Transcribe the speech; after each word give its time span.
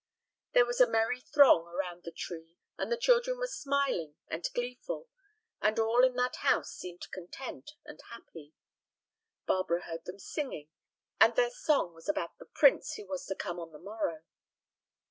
There 0.53 0.65
was 0.65 0.81
a 0.81 0.89
merry 0.89 1.19
throng 1.21 1.67
around 1.67 2.01
the 2.05 2.11
tree, 2.11 2.57
and 2.75 2.91
the 2.91 2.97
children 2.97 3.37
were 3.37 3.45
smiling 3.45 4.15
and 4.31 4.43
gleeful, 4.55 5.09
and 5.61 5.77
all 5.77 6.03
in 6.03 6.15
that 6.15 6.37
house 6.37 6.71
seemed 6.73 7.05
content 7.11 7.73
and 7.85 8.01
happy. 8.09 8.55
Barbara 9.45 9.83
heard 9.83 10.05
them 10.05 10.17
singing, 10.17 10.69
and 11.19 11.35
their 11.35 11.51
song 11.51 11.93
was 11.93 12.09
about 12.09 12.39
the 12.39 12.45
prince 12.47 12.93
who 12.95 13.05
was 13.05 13.27
to 13.27 13.35
come 13.35 13.59
on 13.59 13.73
the 13.73 13.77
morrow. 13.79 14.23